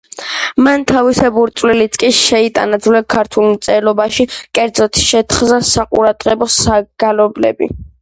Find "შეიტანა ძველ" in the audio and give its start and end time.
2.21-2.99